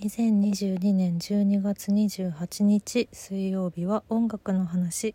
[0.00, 5.14] 2022年12月28日水曜日は音楽の話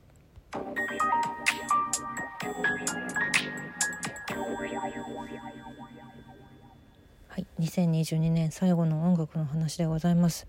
[7.27, 10.47] はい2022年最後の音楽の話でございます。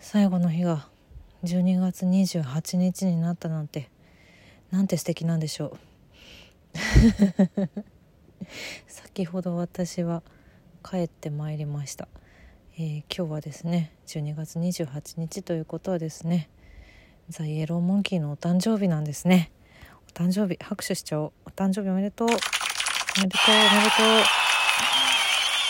[0.00, 0.88] 最後の日が
[1.44, 3.88] 12月28日になったなんて
[4.72, 5.78] なんて素敵なんでしょう。
[8.88, 10.24] 先ほど私は
[10.82, 12.08] 帰ってまいりました。
[12.78, 16.48] えー、今日はですね12月28日ということはですね
[17.28, 19.52] ザ・イエローモンキーのお誕生日なんですね。
[20.08, 21.32] お誕生日拍手しちゃおう。
[21.46, 22.28] お誕生日おめでとう。
[22.28, 24.22] おめでとうおめでとう、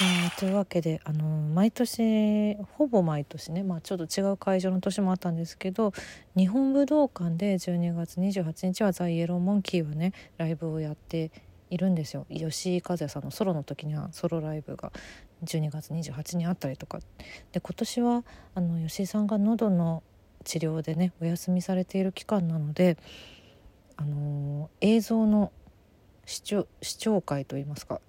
[0.01, 5.93] えー、というわけであの毎年ほぼ毎年ね、まあ、ちょっと違う会場の年もあったんですけど
[6.37, 11.33] 日本武道館で12月28日はザ・イエローモンキーはねライブをやって
[11.69, 12.27] いるんですよ。
[12.31, 14.93] 吉井和也さんのソロの時にはソロライブが。
[15.45, 17.01] 12月28にあったりとか。
[17.53, 18.25] で今年は
[18.55, 20.03] あの吉井さんが喉の
[20.45, 22.97] 治療でねお休みされている期間なので、
[23.97, 25.53] あの、映像の
[26.27, 28.01] 視聴視聴会といいますか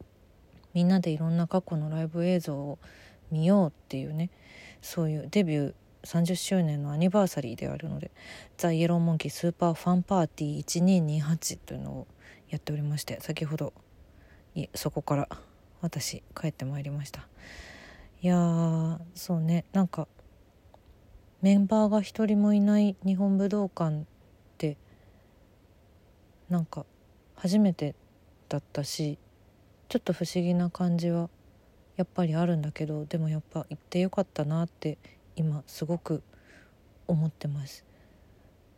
[0.73, 2.79] みんなでいろんな過去のライブ映像を
[3.31, 4.29] 見ようっていうね
[4.81, 8.11] そういうデビュー30周年のアニバーサリーであるので
[8.57, 12.07] 「ザ・イエローモンキースーパーファンパーティー1228」というのを
[12.49, 13.73] やっておりまして先ほど
[14.75, 15.29] そこから
[15.83, 17.27] 私帰ってまいりました。
[18.21, 20.07] いやーそうねなんか
[21.41, 24.03] メンバーが一人もいない日本武道館っ
[24.57, 24.77] て
[26.49, 26.85] なんか
[27.35, 27.95] 初めて
[28.47, 29.19] だったし
[29.89, 31.29] ちょっと不思議な感じは
[31.97, 34.97] やっぱりあるんだけどでもやっぱ行ってよかったなって
[35.35, 36.23] 今すごく
[37.07, 37.83] 思ってます。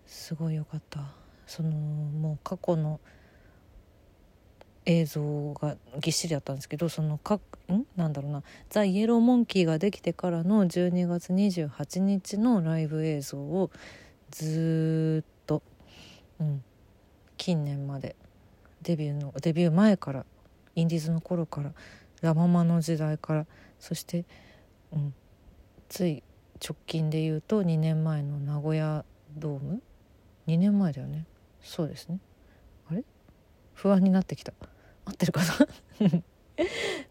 [0.07, 1.01] すごいよかった。
[1.45, 2.99] そのもう過去の
[4.85, 7.85] 映像がぎっしりあったんですけどそのかん？
[7.95, 13.71] なんだろうな「ザ・イエローモンキー」ができてからの12月28日のライブ映像を
[14.29, 15.63] ずっと、
[16.39, 16.63] うん、
[17.37, 18.15] 近年まで
[18.83, 20.25] デビューのデビュー前から
[20.75, 21.73] インディーズの頃から
[22.21, 23.47] ラ・ママの時代から
[23.79, 24.25] そして、
[24.91, 25.13] うん、
[25.89, 26.21] つい
[26.63, 29.03] 直近で言うと2年前の名古屋
[29.35, 29.81] ドーム
[30.47, 31.25] ？2年前だよね。
[31.61, 32.19] そうですね。
[32.89, 33.03] あれ？
[33.73, 34.53] 不安になってきた。
[35.05, 35.45] 合ってるかな。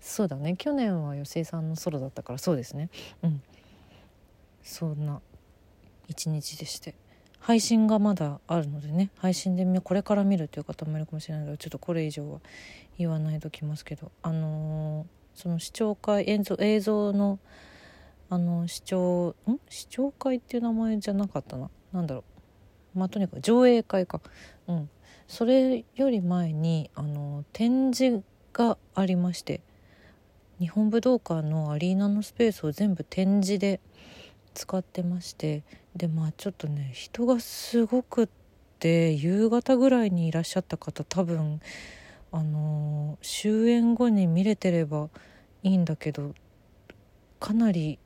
[0.01, 0.57] そうだね。
[0.57, 2.89] 去年は吉井さんのソロだったからそうですね。
[3.23, 3.43] うん。
[4.63, 5.21] そんな
[6.09, 6.95] 一日でして。
[7.41, 9.11] 配信がまだあるのでね。
[9.19, 12.41] 配信でこれから見るという方もいるかもしれないのでちょっとこれ以上は
[12.97, 14.11] 言わないときますけど。
[14.23, 17.39] あのー、その視聴会映像映像の
[18.31, 19.59] あの視聴ん？
[19.69, 21.69] 視聴会っていう名前じゃなかったな。
[21.93, 22.25] 何だろ
[22.95, 22.99] う。
[22.99, 24.23] まあとにかく上映会か。
[24.67, 24.91] うん。
[25.27, 29.61] それより前にあの展示がありまして
[30.61, 33.81] 日本武道館のアリーナのスペースを全部展示で
[34.55, 35.63] 使ってまして
[35.97, 38.29] でまあちょっとね人がすごくっ
[38.79, 41.61] て夕方ぐらいにいらっしゃった方多分
[42.31, 45.09] あの終演後に見れてれば
[45.63, 46.35] いいんだけど
[47.41, 47.99] かなり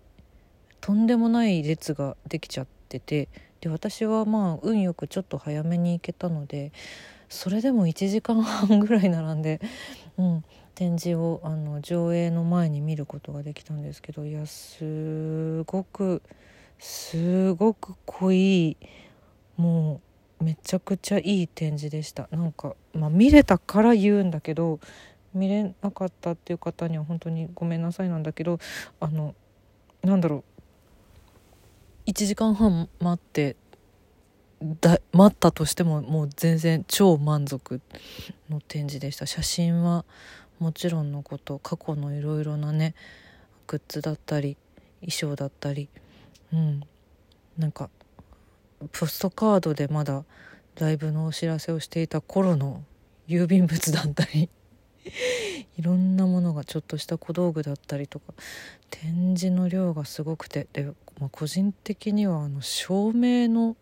[0.81, 3.28] とんでもない列ができちゃってて
[3.61, 6.73] で私はまあ運よくちょっと早めに行けたので
[7.29, 9.61] それでも1時間半ぐらい並んで、
[10.17, 16.23] うん、展示をあの上映の前に見ることができたんですけどいやすごく
[16.79, 18.77] すごく濃い
[19.57, 20.01] も
[20.41, 22.29] うめちゃくちゃいい展示でした。
[22.31, 24.79] なんか、まあ、見れたから言うんだけど
[25.35, 28.59] 見れなかったっていう方には本当にごめんなさいなんだけど
[29.01, 29.35] あの
[30.03, 30.58] なんだろう
[32.09, 33.55] 1時間半待って
[34.81, 37.83] だ待ったとしてももう全然超満足
[38.49, 39.27] の展示でした。
[39.27, 40.07] 写真は
[40.59, 42.95] もちろんのこと過去のいろいろなね
[43.67, 44.57] グッズだったり
[45.01, 45.91] 衣装だったり
[46.55, 46.83] うん。
[47.59, 47.91] なんか
[48.93, 50.25] ポストカードでまだ
[50.77, 52.85] ライブのお知らせをしていた頃の
[53.29, 54.49] 郵便物だったり
[55.78, 58.34] いろんなものがちょっとした小道具だったりとか
[58.91, 60.84] 展示の量がすごくてで、
[61.21, 63.77] まあ、個人的にはあの照明の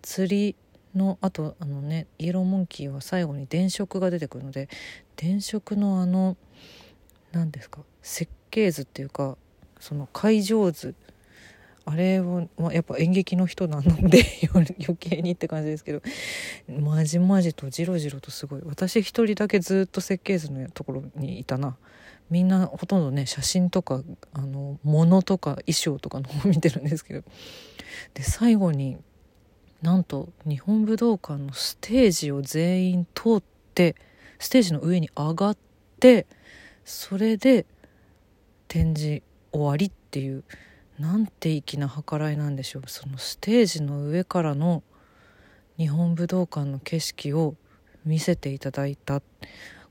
[0.00, 0.56] 釣り
[0.94, 4.70] のあとあのねイエローモンキーは最後に電飾が出てくるので
[5.16, 6.36] 電飾のあの
[7.32, 9.36] 何ですか設計図っていうか
[9.80, 10.94] その会場図
[11.88, 16.02] あれを、まあ、やっぱ演劇の人なので 余計にって感じですけど
[16.68, 18.62] まじまじとじろじろとすごい。
[18.66, 21.78] 私一人だけずっと設計図のところにいたな。
[22.28, 24.02] みんなほとんどね写真とか
[24.34, 27.22] あの物とか衣装とかの方見てるんですけど。
[28.12, 28.98] で最後に
[29.80, 33.42] なんと日本武道館のステージを全員通っ
[33.74, 33.96] て
[34.38, 35.56] ステージの上に上がっ
[36.00, 36.26] て
[36.84, 37.64] それで
[38.66, 40.44] 展示終わりっていう
[40.98, 42.82] なんて粋な計らいなんでしょう。
[42.86, 44.82] そのステージの上からの
[45.76, 47.54] 日本武道館の景色を
[48.04, 49.22] 見せていただいた。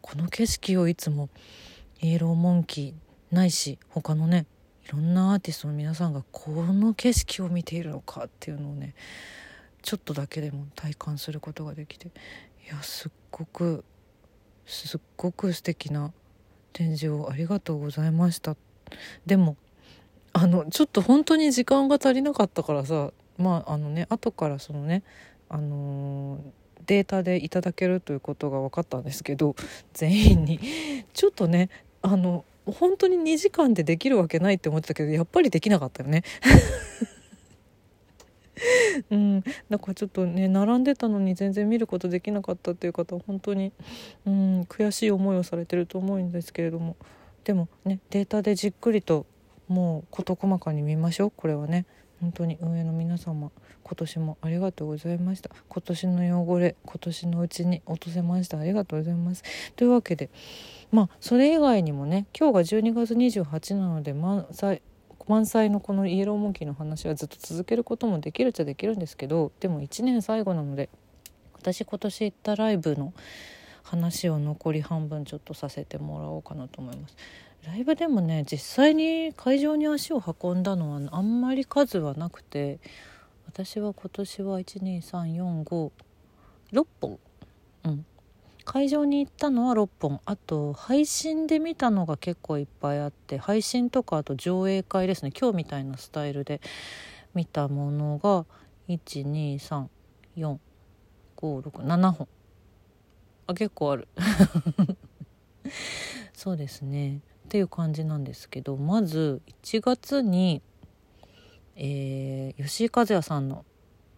[0.01, 1.29] この景色をいつも
[2.01, 4.45] イエローモンキーないし他のね
[4.85, 8.95] いろんなアーティストの皆さんがこの景色を見ているのかっていうのをね
[9.81, 12.07] ちょっとだけでも体感することができて。
[12.07, 13.85] いやすっごく
[14.65, 16.11] すっごく素敵な
[16.73, 18.57] 展示をありがとうございました。
[19.25, 19.55] でも
[20.39, 25.01] あのちょっと本当に時間が足りなかったからさまああのね後からそのね
[25.49, 26.39] あのー、
[26.85, 29.55] データでいただけるということが分かったんですけど
[29.93, 30.59] 全員に。
[31.11, 31.71] ちょっとね
[32.03, 36.21] あの本当に2時間でできるわけないって思ってたけどやっぱりできなかったよね。
[39.09, 43.71] うん、だかちょっとね並んでたのに全然見ることできなかったっていう方は本当に、
[44.27, 46.95] うん、悔しい思いをされてると思うんですけれども。
[47.43, 49.25] でもねデータでじっくりと
[49.67, 51.31] もう事細かに見ましょう。
[51.35, 51.85] これはね。
[52.21, 53.51] 本当に運営の皆様
[53.83, 55.51] 今年もありがとうございました。
[55.69, 58.57] 今年の汚れ今年のうちに落とせました。
[58.57, 59.43] ありがとうございます。
[59.75, 60.29] というわけで
[60.91, 64.81] まあそれ以外にもね今日が12月28なので満載
[65.27, 70.89] 満載のこのイエローモンキーの話はずっと続けることもできるっちゃできるんですけどでも1年最後なので
[71.53, 73.13] 私今年行ったライブの
[73.83, 77.15] 話を残り半分ちょっとさせてもらおうかなと思います。
[77.67, 82.79] ライブでもね実際に会場に足を運んだのはあんまり数はなくて
[83.45, 85.91] 私は今年は12345
[86.73, 87.19] 6本。
[87.85, 88.05] うん。
[88.65, 90.19] 会場に行ったのは6本。
[90.25, 95.31] あと配信で見たのが結構いっぱいあって配信とかあと上映会ですね。
[95.37, 96.61] 今日みたいなスタイルで
[97.33, 98.45] 見たものが
[98.89, 99.59] 123456
[101.39, 102.27] 7本。
[103.47, 104.07] あ結構ある。
[106.33, 107.21] そうですね。
[107.47, 110.61] っていう感じなんですけどまず1月に、
[111.77, 113.63] えー、吉井和也さんの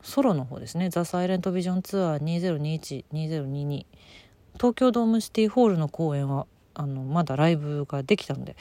[0.02, 3.86] ソロの方ですね「ザ・サイレント・ビジョン・ツアー2021-2022」
[4.58, 8.56] 東京ドームシティホールの公演はあのまだライブができたんで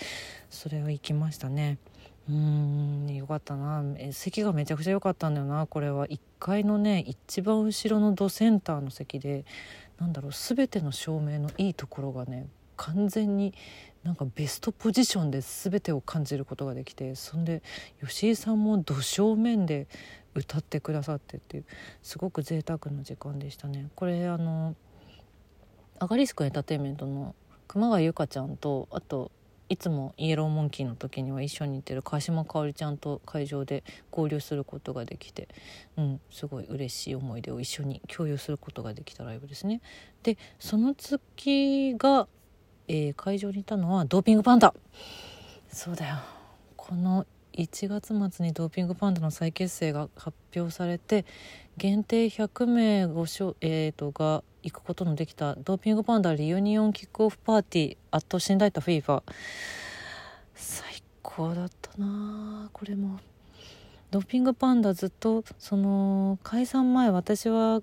[0.50, 1.79] それは行きましたね。
[2.29, 3.82] うーんよかったな。
[4.12, 5.67] 席がめちゃくちゃ良かったんだよな。
[5.67, 6.06] これは。
[6.06, 9.47] 1階のね一番後ろのドセンターの席で
[9.99, 13.55] なんだろう全ての照明のいいところがね完全に
[14.08, 17.62] なんかベストポジションで全てを感じることができてそんで
[18.02, 19.87] 吉井さんもど正面で
[20.34, 21.66] 歌ってくださってっていう
[22.02, 23.90] すごく贅沢な時間でしたね。
[23.94, 24.75] これあの
[25.99, 27.34] アガリスクエンターテインメントの
[27.66, 29.31] 熊谷由香ちゃんとあと
[29.69, 35.49] いつもイエローモンキーの時には一緒にいてる川島香織ちゃんと会場で交流することができて、
[35.99, 39.82] うん、すごい嬉しい思い出を一緒に共有することができたライブですね。
[40.22, 42.26] でその月が
[42.88, 44.75] えー、会場にいたのはドーピングパンダ。
[45.69, 46.17] そうだよ。
[46.76, 51.26] この1月末にドーピングパンダの再結成が発表されて
[51.76, 59.32] 限定100名ごしょ、えーと、が行くことのできたドーピングパンダ Reunion Kickoff Party at 新代田 FEVER。
[60.55, 62.70] 最高だったな。
[62.73, 63.19] これも。
[64.11, 67.82] ドーピングパンダずっとその解散前私は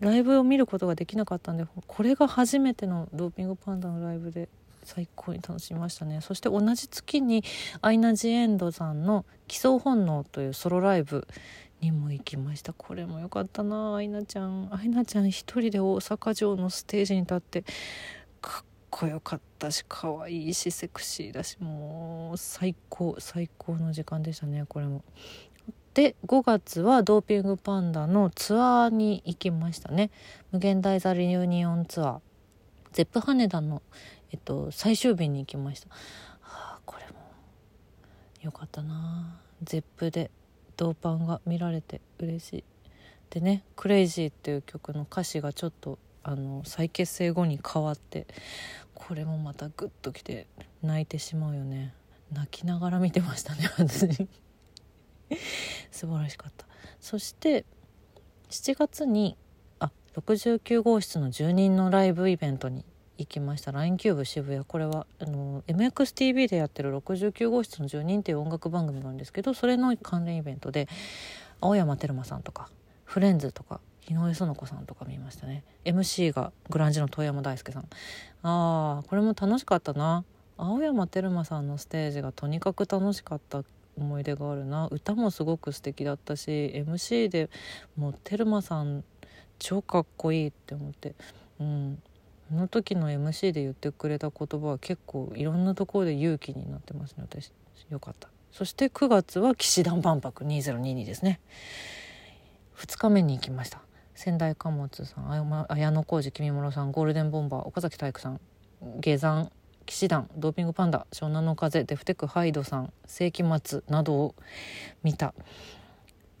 [0.00, 4.48] ライブを見ることができなかったんでこれが初めてのドーピングパンダのライブで
[4.86, 6.20] 最高に楽しみましたね。
[6.20, 7.42] そして同じ月に
[7.82, 11.26] アイナ・ジ・エンドさんの「帰巣本能」というソロライブ
[11.80, 12.72] にも行きました。
[12.72, 13.96] これも良かったな。
[13.96, 17.64] アイナちゃんアイナちゃん一人で大阪城のステージに立って
[18.40, 25.02] かっこよかったし可愛いしセクシーだしもう最高最高の時間でしたねこれも。
[25.96, 30.10] で5月はドーピングパンダのツアーに行きましたね。
[30.52, 32.20] 無限大 THE REUNION TOUR。
[32.92, 33.80] Zepp 羽田の、
[34.30, 37.12] えっと、最終日に行きました、はあ、これも
[38.42, 39.40] よかったな。
[39.62, 40.30] Zepp で
[40.76, 42.64] ドーパンが見られて嬉しい。
[43.30, 48.26] でね「クレイジー」っていう曲の歌詞がちょっとあの再結成後に変わって
[48.94, 50.46] これもまたグッときて
[50.82, 51.94] 泣いてしまうよね。
[52.34, 54.28] 泣きながら見てましたね私。
[55.90, 56.66] 素晴らしかった。
[57.00, 57.64] そして
[58.50, 59.36] 7月に
[59.78, 62.84] あ69号室の住人のライブイベントに
[63.18, 63.72] 行きました。
[63.72, 64.64] LINE CUBE 渋谷。
[64.64, 70.88] これはあの MXTV でやってる69号室の住人っていう音楽番組なんですけどそれの関連イベントで
[71.60, 72.68] 青山テルマさんとか
[73.04, 75.64] フレンズとか井上園子さんとか見ましたね。
[75.84, 77.88] MC がグランジの遠山大輔さん。
[78.42, 80.24] あーこれも楽しかったな。
[80.58, 83.64] 青山テルマさんのステージがとにかく楽しかった。
[83.96, 84.88] 思い出があるな。
[84.90, 87.50] 歌もすごく素敵だったし MC で
[87.96, 89.04] もうテルマさん
[89.58, 91.14] 超かっこいいって思って。
[91.60, 92.02] うん。
[92.52, 97.24] あの時の MC で言ってくれた言葉は結構いろんなところで勇気になってますね。
[97.28, 97.52] 私
[97.90, 98.28] よかった。
[98.52, 101.40] そして9月は騎士団万博2022ですね。
[102.76, 103.80] 2日目に行きました。
[104.14, 108.40] 仙台貨物さん綾野浩二君室さんゴールデンボンバー岡崎体育さん
[109.00, 109.50] 下山。
[109.86, 114.34] 騎士団ドーピングパンダ湘南の風デフテクハイドさん世紀末などを
[115.02, 115.32] 見た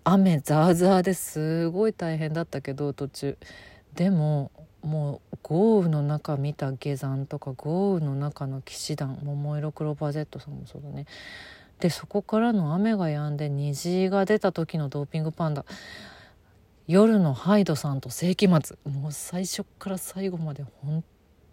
[0.04, 1.68] 雨ザーザーです。
[1.70, 3.38] ごい大変だったけど途中
[3.94, 4.50] でも
[4.82, 11.06] もう豪雨の中見た下山とか豪雨の中の騎士団桃色クローバー Z さんもそうだね。
[11.80, 15.64] でそこからの雨が止んで虹が出た時のドーピングパンダ。
[16.86, 21.02] 夜のハイドさんと世紀末もう最初から最後まで本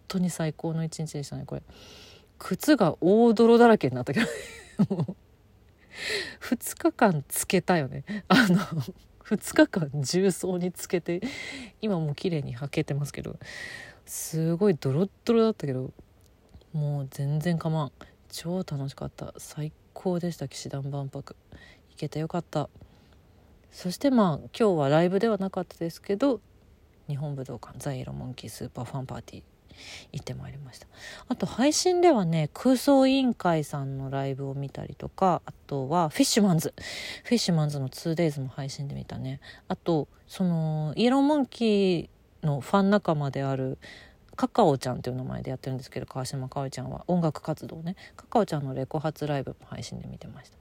[0.08, 1.64] 当に最高の一日でしたねこれ。
[2.40, 4.26] 靴が大泥だらけになったけど。
[6.42, 8.04] 2日間つけたよね。
[8.28, 8.58] あの
[9.26, 11.22] 2日間重曹につけて
[11.82, 13.38] 今もう綺麗に履けてますけど。
[14.06, 15.94] すごいドロッドロだったけど
[16.74, 17.92] もう全然構わん。
[18.30, 19.34] 超楽しかった。
[19.38, 21.36] 最高でした騎士団万博。
[21.90, 22.70] 行けてよかった。
[23.74, 26.40] そしてまあ今日はライブではなかったですけど
[27.08, 29.44] 日本武道館 THE YELLOW MONKEY SUPER FAN PARTY
[30.12, 30.88] 行ってまいりました。
[31.28, 36.74] あと配信ではね空想委員会さんのライブを見たりとかあとはフィッシュマンズ。
[37.24, 39.40] フィッシュマンズの 2days も配信で見たね。
[39.68, 43.78] あとそのイエローモンキーのファン仲間である
[44.36, 47.04] カカオちゃんという名前でやってるんですけど川島かおちゃんは。
[47.08, 47.96] 音楽活動ね。
[48.16, 50.58] カカオちゃんのレコ発ライブも配信で見てました。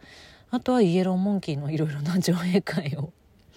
[0.51, 3.13] あとはイエローモンキーのいろいろな上映会を。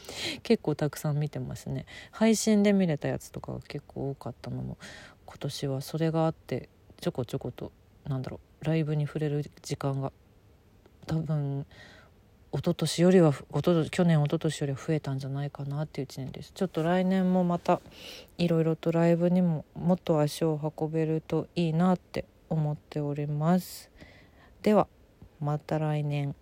[0.44, 1.86] 結構たくさん見てますね。
[2.12, 4.78] 配信で見れたやつとかが結構多かったのも
[5.26, 7.72] 今年はそれがあってちょこちょこと
[8.08, 10.12] なんだろうライブに触れる時間が
[11.08, 11.66] 多分
[12.52, 13.34] 一昨年よりは
[13.92, 17.82] 去年一昨年よりは増えたんじゃないかなっていう1年ですちょっと来年もまた
[18.38, 23.90] いろいろとライブにももっと足を運べるといいなって思っております
[24.62, 24.88] では
[25.42, 26.34] また来年。